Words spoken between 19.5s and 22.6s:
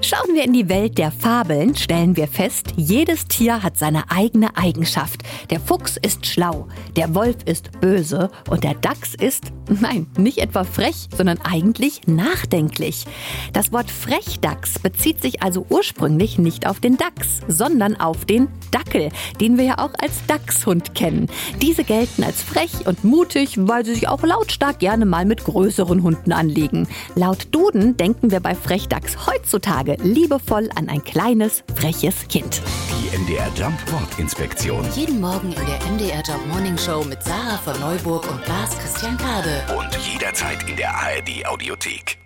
wir ja auch als Dachshund kennen. Diese gelten als